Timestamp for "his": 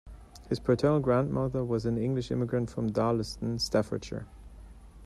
0.49-0.59